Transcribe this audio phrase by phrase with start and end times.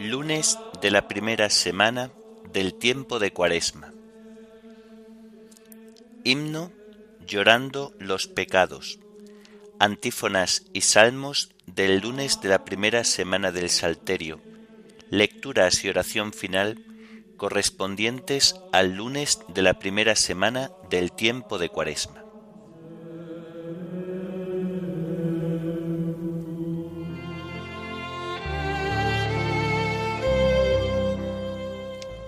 [0.00, 2.10] Lunes de la primera semana
[2.52, 3.92] del tiempo de Cuaresma.
[6.24, 6.70] Himno
[7.26, 8.98] Llorando los pecados.
[9.78, 14.40] Antífonas y salmos del lunes de la primera semana del Salterio.
[15.10, 16.84] Lecturas y oración final
[17.36, 22.24] correspondientes al lunes de la primera semana del tiempo de Cuaresma.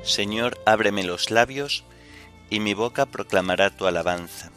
[0.03, 1.85] Señor, ábreme los labios,
[2.49, 4.53] y mi boca proclamará tu alabanza.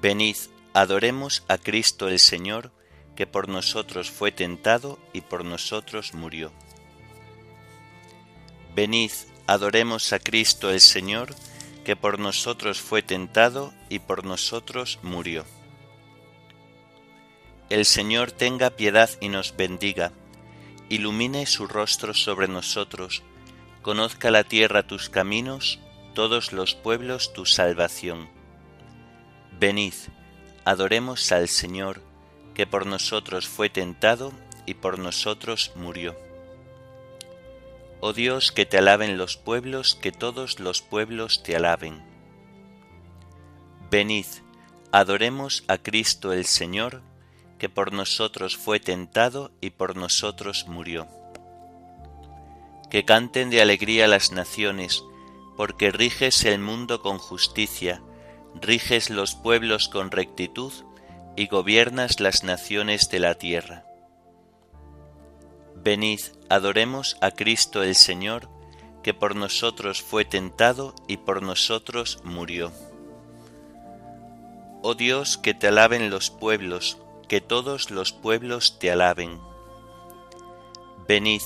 [0.00, 0.36] Venid,
[0.74, 2.70] adoremos a Cristo el Señor,
[3.14, 6.52] que por nosotros fue tentado y por nosotros murió.
[8.74, 9.10] Venid,
[9.46, 11.34] adoremos a Cristo el Señor,
[11.82, 15.46] que por nosotros fue tentado y por nosotros murió.
[17.70, 20.12] El Señor tenga piedad y nos bendiga,
[20.90, 23.22] ilumine su rostro sobre nosotros,
[23.80, 25.78] conozca la tierra tus caminos,
[26.14, 28.35] todos los pueblos tu salvación.
[29.58, 29.94] Venid,
[30.66, 32.02] adoremos al Señor,
[32.54, 34.32] que por nosotros fue tentado
[34.66, 36.14] y por nosotros murió.
[38.00, 42.02] Oh Dios, que te alaben los pueblos, que todos los pueblos te alaben.
[43.90, 44.26] Venid,
[44.92, 47.00] adoremos a Cristo el Señor,
[47.58, 51.08] que por nosotros fue tentado y por nosotros murió.
[52.90, 55.02] Que canten de alegría las naciones,
[55.56, 58.02] porque riges el mundo con justicia,
[58.60, 60.72] riges los pueblos con rectitud
[61.36, 63.84] y gobiernas las naciones de la tierra.
[65.74, 68.48] Venid, adoremos a Cristo el Señor,
[69.02, 72.72] que por nosotros fue tentado y por nosotros murió.
[74.82, 79.38] Oh Dios, que te alaben los pueblos, que todos los pueblos te alaben.
[81.06, 81.42] Venid,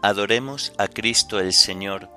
[0.00, 2.08] adoremos a Cristo el Señor,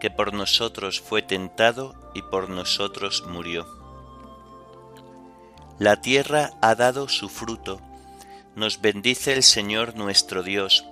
[0.00, 3.83] que por nosotros fue tentado y por nosotros murió.
[5.78, 7.80] La tierra ha dado su fruto,
[8.54, 10.84] nos bendice el Señor nuestro Dios,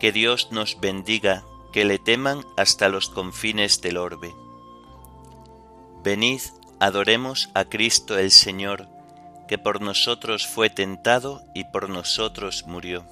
[0.00, 4.34] que Dios nos bendiga, que le teman hasta los confines del orbe.
[6.02, 6.40] Venid,
[6.80, 8.88] adoremos a Cristo el Señor,
[9.48, 13.04] que por nosotros fue tentado y por nosotros murió.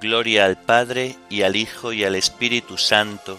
[0.00, 3.38] Gloria al Padre y al Hijo y al Espíritu Santo,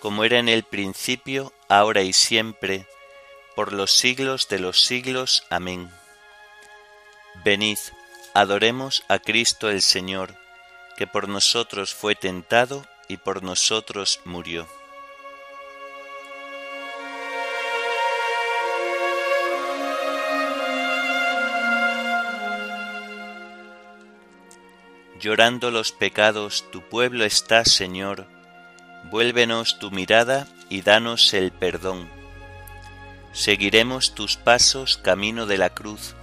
[0.00, 2.86] como era en el principio, ahora y siempre,
[3.58, 5.42] por los siglos de los siglos.
[5.50, 5.90] Amén.
[7.44, 7.78] Venid,
[8.32, 10.36] adoremos a Cristo el Señor,
[10.96, 14.68] que por nosotros fue tentado y por nosotros murió.
[25.18, 28.28] Llorando los pecados, tu pueblo está, Señor,
[29.10, 32.17] Vuélvenos tu mirada y danos el perdón.
[33.32, 36.14] Seguiremos tus pasos camino de la cruz,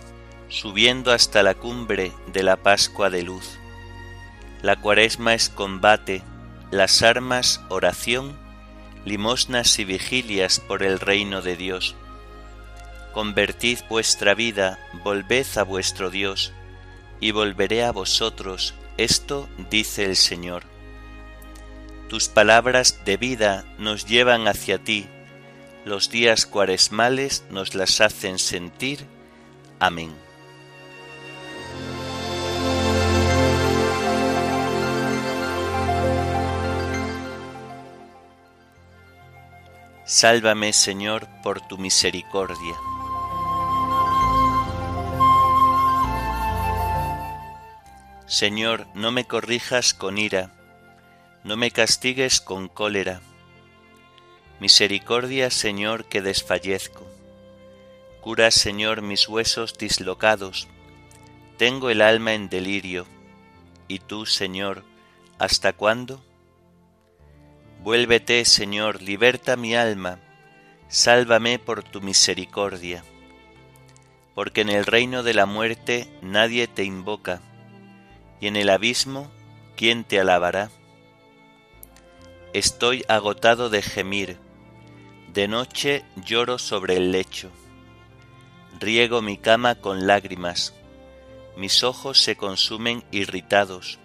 [0.49, 3.57] subiendo hasta la cumbre de la Pascua de luz.
[4.61, 6.23] La cuaresma es combate,
[6.71, 8.37] las armas oración,
[9.05, 11.95] limosnas y vigilias por el reino de Dios.
[13.13, 16.51] Convertid vuestra vida, volved a vuestro Dios,
[17.21, 20.63] y volveré a vosotros, esto dice el Señor.
[22.09, 25.07] Tus palabras de vida nos llevan hacia ti,
[25.85, 29.05] los días cuaresmales nos las hacen sentir.
[29.79, 30.13] Amén.
[40.03, 42.75] Sálvame, Señor, por tu misericordia.
[48.27, 50.51] Señor, no me corrijas con ira
[51.45, 53.21] no me castigues con cólera.
[54.59, 57.05] Misericordia, Señor, que desfallezco.
[58.21, 60.69] Cura, Señor, mis huesos dislocados.
[61.57, 63.05] Tengo el alma en delirio.
[63.89, 64.83] ¿Y tú, Señor,
[65.39, 66.23] hasta cuándo?
[67.83, 70.19] Vuélvete, Señor, liberta mi alma,
[70.87, 73.03] sálvame por tu misericordia.
[74.33, 77.41] Porque en el reino de la muerte nadie te invoca,
[78.39, 79.29] y en el abismo,
[79.75, 80.71] ¿quién te alabará?
[82.53, 84.44] Estoy agotado de gemir,
[85.35, 87.51] De noche lloro sobre el lecho,
[88.79, 90.73] riego mi cama con lágrimas,
[91.57, 93.99] mis ojos se consumen irritados,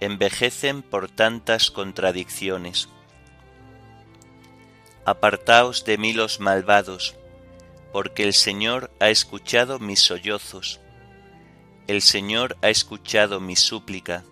[0.00, 2.88] envejecen por tantas contradicciones.
[5.04, 7.16] Apartaos de mí los malvados,
[7.92, 10.80] porque el Señor ha escuchado mis sollozos,
[11.86, 14.24] el Señor ha escuchado mi súplica,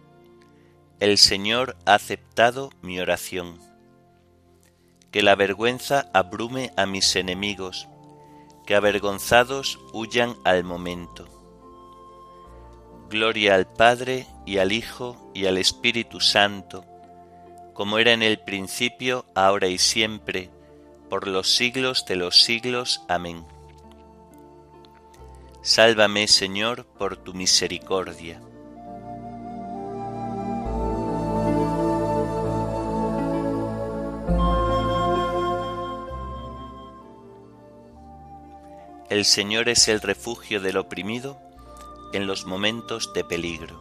[1.00, 3.67] el Señor ha aceptado mi oración.
[5.10, 7.88] Que la vergüenza abrume a mis enemigos,
[8.66, 11.26] que avergonzados huyan al momento.
[13.08, 16.84] Gloria al Padre y al Hijo y al Espíritu Santo,
[17.72, 20.50] como era en el principio, ahora y siempre,
[21.08, 23.02] por los siglos de los siglos.
[23.08, 23.46] Amén.
[25.62, 28.40] Sálvame, Señor, por tu misericordia.
[39.10, 41.40] El Señor es el refugio del oprimido
[42.12, 43.80] en los momentos de peligro.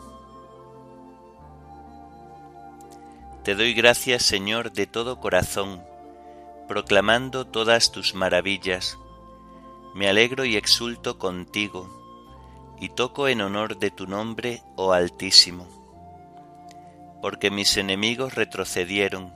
[3.44, 5.83] Te doy gracias, Señor, de todo corazón,
[6.69, 8.97] proclamando todas tus maravillas.
[9.94, 11.89] Me alegro y exulto contigo,
[12.79, 15.68] y toco en honor de tu nombre, oh Altísimo.
[17.21, 19.33] Porque mis enemigos retrocedieron,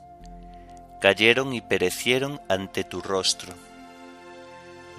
[1.02, 3.71] cayeron y perecieron ante tu rostro.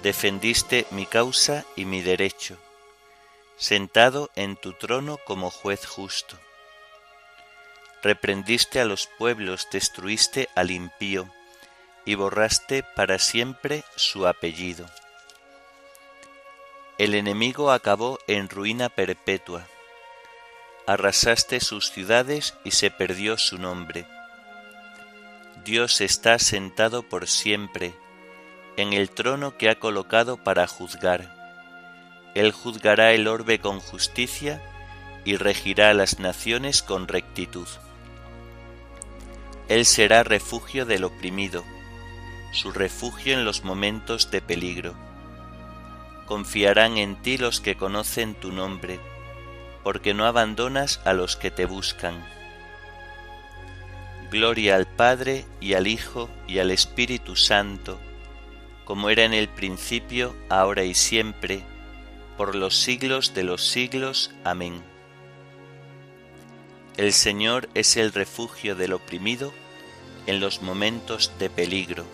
[0.03, 2.57] Defendiste mi causa y mi derecho,
[3.55, 6.37] sentado en tu trono como juez justo.
[8.01, 11.29] Reprendiste a los pueblos, destruiste al impío,
[12.03, 14.89] y borraste para siempre su apellido.
[16.97, 19.65] El enemigo acabó en ruina perpetua.
[20.85, 24.05] Arrasaste sus ciudades y se perdió su nombre.
[25.63, 27.93] Dios está sentado por siempre
[28.77, 31.29] en el trono que ha colocado para juzgar.
[32.35, 34.61] Él juzgará el orbe con justicia
[35.25, 37.67] y regirá a las naciones con rectitud.
[39.69, 41.63] Él será refugio del oprimido,
[42.51, 44.93] su refugio en los momentos de peligro.
[46.25, 48.99] Confiarán en ti los que conocen tu nombre,
[49.83, 52.15] porque no abandonas a los que te buscan.
[54.31, 57.99] Gloria al Padre y al Hijo y al Espíritu Santo,
[58.85, 61.63] como era en el principio, ahora y siempre,
[62.37, 64.31] por los siglos de los siglos.
[64.43, 64.81] Amén.
[66.97, 69.53] El Señor es el refugio del oprimido
[70.27, 72.05] en los momentos de peligro.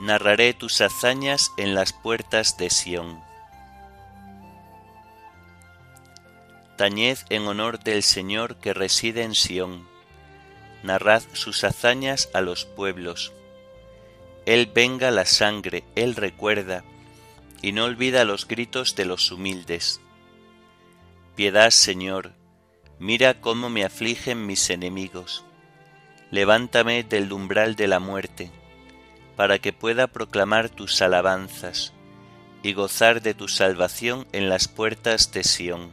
[0.00, 3.31] Narraré tus hazañas en las puertas de Sión.
[6.76, 9.86] Tañed en honor del Señor que reside en Sión.
[10.82, 13.32] Narrad sus hazañas a los pueblos
[14.44, 16.82] él venga la sangre, Él recuerda,
[17.60, 20.00] y no olvida los gritos de los humildes.
[21.36, 22.32] Piedad, Señor,
[22.98, 25.44] mira cómo me afligen mis enemigos.
[26.32, 28.50] Levántame del umbral de la muerte,
[29.36, 31.92] para que pueda proclamar tus alabanzas
[32.64, 35.92] y gozar de tu salvación en las puertas de Sión.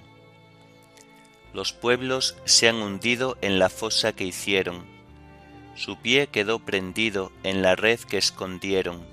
[1.54, 4.86] Los pueblos se han hundido en la fosa que hicieron,
[5.80, 9.08] su pie quedó prendido en la red que escondieron.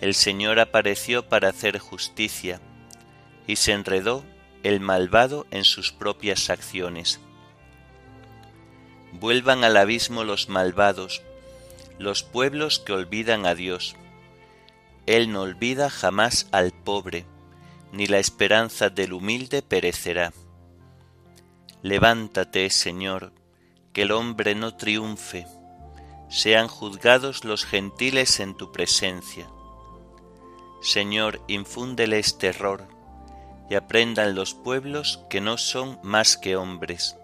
[0.00, 2.62] El Señor apareció para hacer justicia,
[3.46, 4.24] y se enredó
[4.62, 7.20] el malvado en sus propias acciones.
[9.12, 11.20] Vuelvan al abismo los malvados,
[11.98, 13.96] los pueblos que olvidan a Dios.
[15.04, 17.26] Él no olvida jamás al pobre,
[17.92, 20.32] ni la esperanza del humilde perecerá.
[21.82, 23.32] Levántate, Señor,
[23.94, 25.46] que el hombre no triunfe,
[26.28, 29.48] sean juzgados los gentiles en tu presencia.
[30.82, 32.86] Señor, infúndeles terror,
[33.70, 37.16] y aprendan los pueblos que no son más que hombres.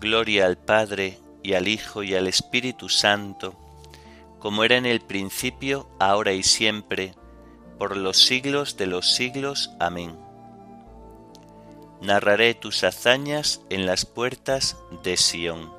[0.00, 3.54] Gloria al Padre, y al Hijo, y al Espíritu Santo,
[4.40, 7.14] como era en el principio, ahora y siempre,
[7.78, 9.70] por los siglos de los siglos.
[9.78, 10.21] Amén
[12.02, 15.72] narraré tus hazañas en las puertas de Sión.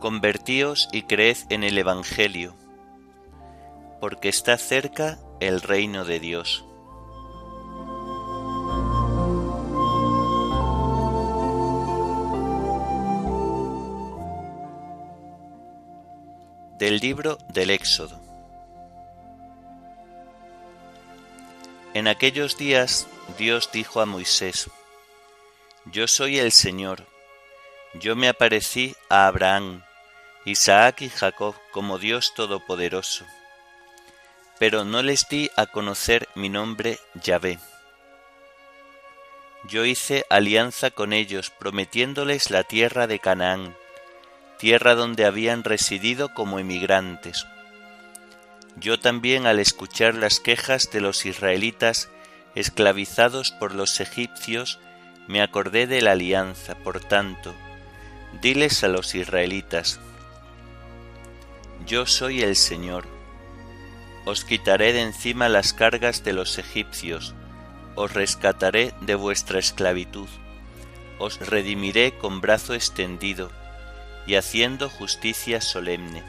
[0.00, 2.54] Convertíos y creed en el Evangelio,
[4.00, 6.64] porque está cerca el reino de Dios.
[16.78, 18.20] Del libro del Éxodo.
[21.94, 23.06] En aquellos días
[23.38, 24.68] Dios dijo a Moisés,
[25.84, 27.06] Yo soy el Señor,
[27.94, 29.84] yo me aparecí a Abraham,
[30.44, 33.24] Isaac y Jacob como Dios Todopoderoso,
[34.58, 37.60] pero no les di a conocer mi nombre Yahvé.
[39.68, 43.76] Yo hice alianza con ellos, prometiéndoles la tierra de Canaán,
[44.58, 47.46] tierra donde habían residido como emigrantes.
[48.76, 52.08] Yo también al escuchar las quejas de los israelitas
[52.54, 54.78] esclavizados por los egipcios,
[55.26, 57.54] me acordé de la alianza, por tanto,
[58.40, 60.00] Diles a los israelitas,
[61.86, 63.06] Yo soy el Señor,
[64.24, 67.34] os quitaré de encima las cargas de los egipcios,
[67.94, 70.28] os rescataré de vuestra esclavitud,
[71.18, 73.50] os redimiré con brazo extendido
[74.26, 76.22] y haciendo justicia solemne.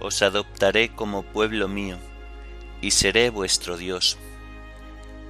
[0.00, 1.98] Os adoptaré como pueblo mío
[2.80, 4.18] y seré vuestro Dios,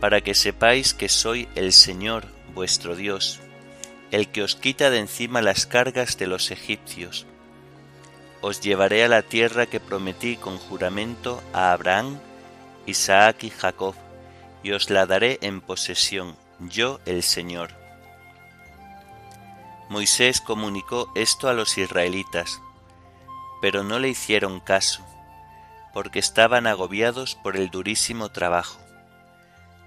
[0.00, 3.40] para que sepáis que soy el Señor vuestro Dios
[4.10, 7.26] el que os quita de encima las cargas de los egipcios.
[8.40, 12.18] Os llevaré a la tierra que prometí con juramento a Abraham,
[12.86, 13.94] Isaac y Jacob,
[14.62, 17.85] y os la daré en posesión, yo el Señor.
[19.88, 22.60] Moisés comunicó esto a los israelitas,
[23.60, 25.04] pero no le hicieron caso,
[25.94, 28.80] porque estaban agobiados por el durísimo trabajo.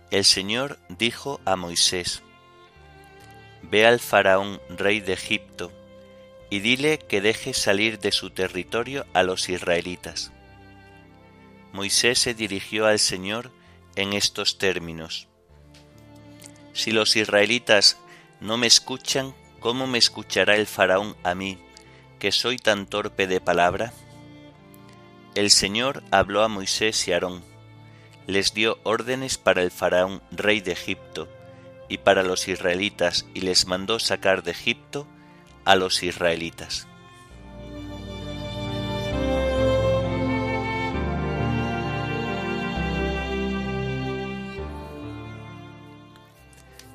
[0.09, 2.23] El Señor dijo a Moisés,
[3.61, 5.71] Ve al faraón, rey de Egipto,
[6.49, 10.31] y dile que deje salir de su territorio a los israelitas.
[11.73, 13.51] Moisés se dirigió al Señor
[13.95, 15.27] en estos términos.
[16.73, 17.97] Si los israelitas
[18.39, 21.57] no me escuchan, ¿cómo me escuchará el faraón a mí,
[22.19, 23.93] que soy tan torpe de palabra?
[25.35, 27.43] El Señor habló a Moisés y Aarón,
[28.27, 31.27] les dio órdenes para el faraón, rey de Egipto,
[31.87, 35.07] y para los israelitas y les mandó sacar de Egipto
[35.65, 36.87] a los israelitas.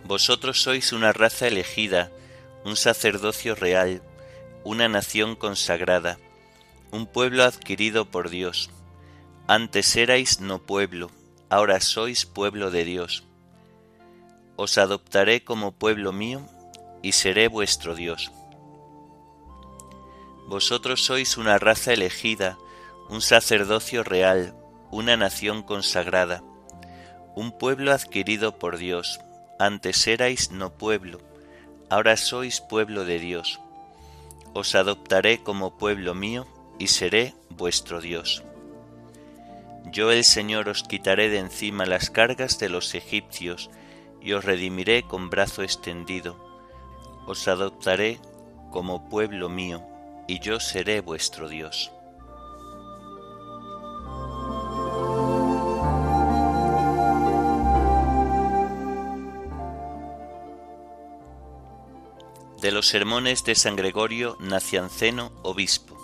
[0.04, 2.12] Vosotros sois una raza elegida,
[2.64, 4.02] un sacerdocio real,
[4.64, 6.18] una nación consagrada,
[6.90, 8.70] un pueblo adquirido por Dios.
[9.46, 11.10] Antes erais no pueblo,
[11.50, 13.24] ahora sois pueblo de Dios
[14.56, 16.42] os adoptaré como pueblo mío
[17.02, 18.30] y seré vuestro Dios.
[20.46, 22.58] Vosotros sois una raza elegida,
[23.08, 24.54] un sacerdocio real,
[24.90, 26.42] una nación consagrada,
[27.34, 29.20] un pueblo adquirido por Dios.
[29.58, 31.20] Antes erais no pueblo,
[31.90, 33.60] ahora sois pueblo de Dios.
[34.52, 36.46] Os adoptaré como pueblo mío
[36.78, 38.42] y seré vuestro Dios.
[39.90, 43.70] Yo el Señor os quitaré de encima las cargas de los egipcios,
[44.20, 46.36] y os redimiré con brazo extendido,
[47.26, 48.18] os adoptaré
[48.70, 49.82] como pueblo mío,
[50.26, 51.93] y yo seré vuestro Dios.
[62.64, 65.98] De los sermones de San Gregorio Nacianceno, obispo.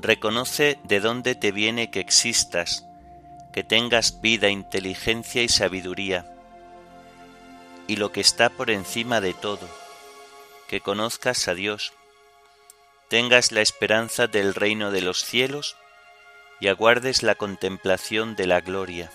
[0.00, 2.86] Reconoce de dónde te viene que existas,
[3.52, 6.34] que tengas vida, inteligencia y sabiduría,
[7.88, 9.68] y lo que está por encima de todo,
[10.66, 11.92] que conozcas a Dios,
[13.10, 15.76] tengas la esperanza del reino de los cielos
[16.58, 19.10] y aguardes la contemplación de la gloria.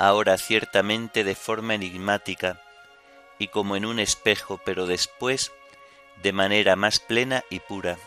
[0.00, 2.58] Ahora ciertamente de forma enigmática
[3.38, 5.52] y como en un espejo, pero después
[6.22, 7.98] de manera más plena y pura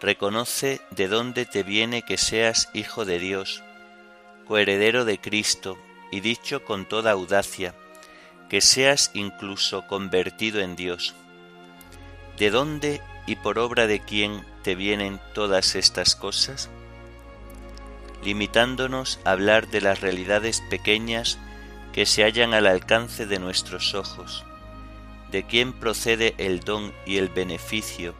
[0.00, 3.62] reconoce de dónde te viene que seas hijo de Dios,
[4.48, 5.78] coheredero de Cristo,
[6.10, 7.74] y dicho con toda audacia,
[8.48, 11.14] que seas incluso convertido en Dios.
[12.38, 16.70] ¿De dónde y por obra de quién te vienen todas estas cosas?
[18.22, 21.38] Limitándonos a hablar de las realidades pequeñas
[21.92, 24.44] que se hallan al alcance de nuestros ojos,
[25.30, 28.14] de quién procede el don y el beneficio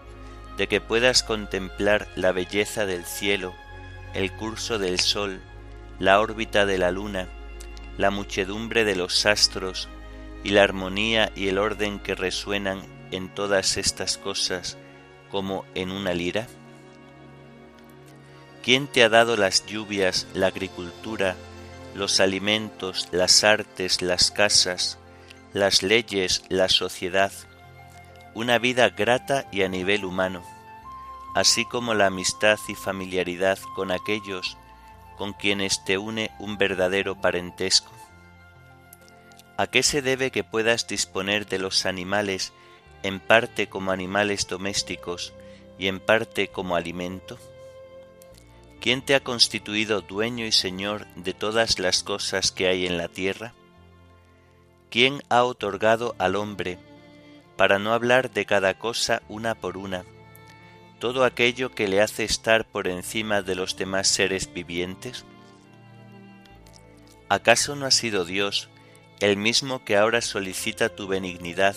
[0.56, 3.54] de que puedas contemplar la belleza del cielo,
[4.14, 5.40] el curso del sol,
[5.98, 7.28] la órbita de la luna,
[7.98, 9.88] la muchedumbre de los astros
[10.44, 14.76] y la armonía y el orden que resuenan en todas estas cosas
[15.30, 16.46] como en una lira?
[18.62, 21.34] ¿Quién te ha dado las lluvias, la agricultura,
[21.96, 24.98] los alimentos, las artes, las casas,
[25.52, 27.32] las leyes, la sociedad,
[28.34, 30.44] una vida grata y a nivel humano,
[31.34, 34.56] así como la amistad y familiaridad con aquellos
[35.18, 37.92] con quienes te une un verdadero parentesco.
[39.56, 42.52] ¿A qué se debe que puedas disponer de los animales
[43.02, 45.32] en parte como animales domésticos
[45.78, 47.38] y en parte como alimento?
[48.82, 53.06] ¿Quién te ha constituido dueño y señor de todas las cosas que hay en la
[53.06, 53.54] tierra?
[54.90, 56.80] ¿Quién ha otorgado al hombre,
[57.56, 60.04] para no hablar de cada cosa una por una,
[60.98, 65.24] todo aquello que le hace estar por encima de los demás seres vivientes?
[67.28, 68.68] ¿Acaso no ha sido Dios
[69.20, 71.76] el mismo que ahora solicita tu benignidad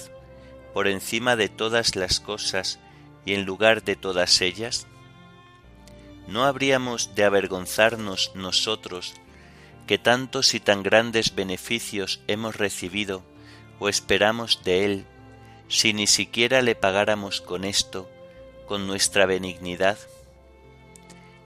[0.73, 2.79] por encima de todas las cosas
[3.25, 4.87] y en lugar de todas ellas?
[6.27, 9.13] ¿No habríamos de avergonzarnos nosotros
[9.85, 13.23] que tantos y tan grandes beneficios hemos recibido
[13.79, 15.05] o esperamos de Él,
[15.67, 18.09] si ni siquiera le pagáramos con esto,
[18.67, 19.97] con nuestra benignidad?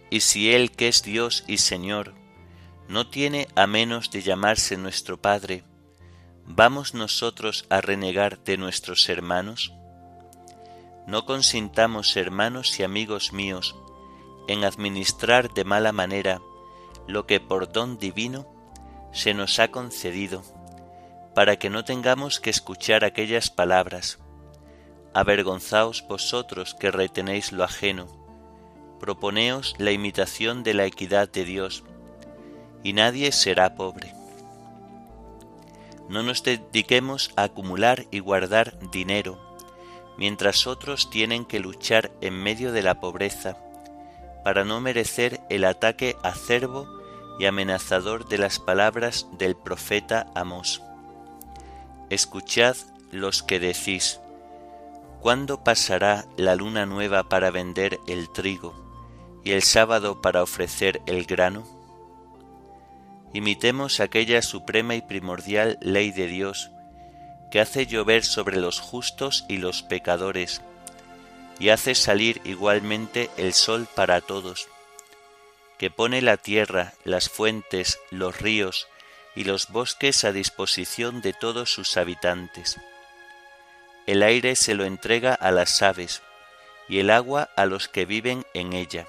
[0.09, 2.13] Y si Él, que es Dios y Señor,
[2.88, 5.63] no tiene a menos de llamarse nuestro Padre,
[6.45, 9.74] ¿vamos nosotros a renegar de nuestros hermanos?
[11.05, 13.75] No consintamos, hermanos y amigos míos,
[14.50, 16.41] en administrar de mala manera
[17.08, 18.48] lo que por don divino
[19.12, 20.41] se nos ha concedido,
[21.36, 24.18] para que no tengamos que escuchar aquellas palabras.
[25.13, 28.08] Avergonzaos vosotros que retenéis lo ajeno,
[29.00, 31.84] proponeos la imitación de la equidad de Dios,
[32.84, 34.13] y nadie será pobre.
[36.10, 39.39] No nos dediquemos a acumular y guardar dinero,
[40.17, 43.58] mientras otros tienen que luchar en medio de la pobreza,
[44.43, 46.88] para no merecer el ataque acerbo
[47.39, 50.82] y amenazador de las palabras del profeta Amós.
[52.10, 52.75] Escuchad
[53.12, 54.19] los que decís,
[55.21, 58.73] ¿cuándo pasará la luna nueva para vender el trigo
[59.43, 61.80] y el sábado para ofrecer el grano?
[63.34, 66.71] imitemos aquella suprema y primordial ley de Dios,
[67.52, 70.62] que hace llover sobre los justos y los pecadores,
[71.60, 74.69] y hace salir igualmente el sol para todos,
[75.78, 78.88] que pone la tierra, las fuentes, los ríos
[79.36, 82.78] y los bosques a disposición de todos sus habitantes.
[84.08, 86.22] El aire se lo entrega a las aves,
[86.88, 89.06] y el agua a los que viven en ella,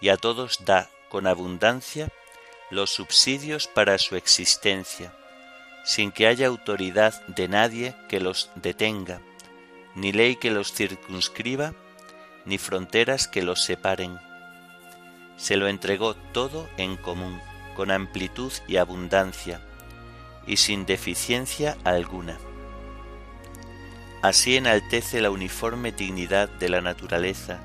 [0.00, 2.08] y a todos da con abundancia
[2.70, 5.12] los subsidios para su existencia,
[5.84, 9.20] sin que haya autoridad de nadie que los detenga,
[9.98, 11.74] ni ley que los circunscriba,
[12.44, 14.18] ni fronteras que los separen.
[15.36, 17.40] Se lo entregó todo en común,
[17.74, 19.60] con amplitud y abundancia,
[20.46, 22.38] y sin deficiencia alguna.
[24.22, 27.60] Así enaltece la uniforme dignidad de la naturaleza,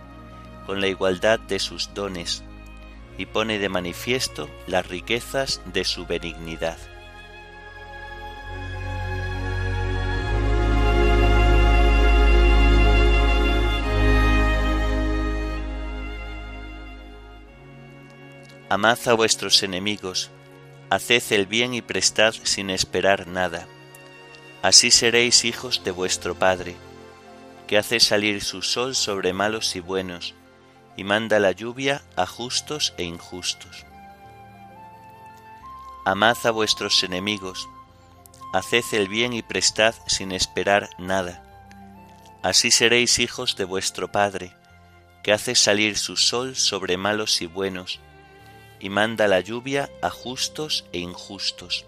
[0.65, 2.43] con la igualdad de sus dones,
[3.17, 6.77] y pone de manifiesto las riquezas de su benignidad.
[18.73, 20.31] Amad a vuestros enemigos,
[20.89, 23.67] haced el bien y prestad sin esperar nada.
[24.63, 26.75] Así seréis hijos de vuestro Padre,
[27.67, 30.33] que hace salir su sol sobre malos y buenos,
[30.97, 33.85] y manda la lluvia a justos e injustos.
[36.03, 37.69] Amad a vuestros enemigos,
[38.53, 41.43] haced el bien y prestad sin esperar nada.
[42.41, 44.51] Así seréis hijos de vuestro Padre,
[45.21, 47.99] que hace salir su sol sobre malos y buenos,
[48.83, 51.85] y manda la lluvia a justos e injustos.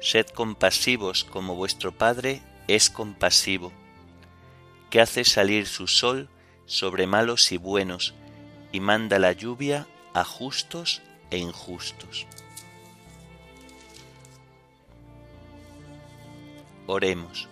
[0.00, 3.74] Sed compasivos como vuestro Padre es compasivo,
[4.88, 6.30] que hace salir su sol
[6.64, 8.14] sobre malos y buenos,
[8.72, 12.26] y manda la lluvia a justos e injustos.
[16.86, 17.48] Oremos.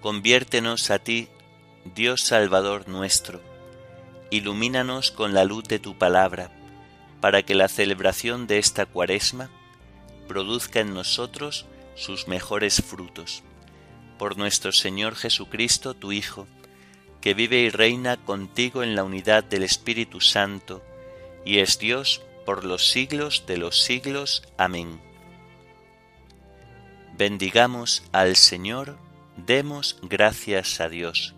[0.00, 1.28] Conviértenos a ti,
[1.96, 3.40] Dios Salvador nuestro,
[4.34, 6.50] ilumínanos con la luz de tu palabra,
[7.20, 9.48] para que la celebración de esta cuaresma
[10.26, 13.44] produzca en nosotros sus mejores frutos.
[14.18, 16.48] Por nuestro Señor Jesucristo, tu Hijo,
[17.20, 20.82] que vive y reina contigo en la unidad del Espíritu Santo,
[21.44, 24.42] y es Dios por los siglos de los siglos.
[24.58, 25.00] Amén.
[27.16, 28.98] Bendigamos al Señor,
[29.36, 31.34] demos gracias a Dios.